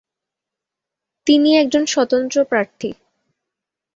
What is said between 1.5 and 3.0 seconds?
একজন স্বতন্ত্র প্রার্থী।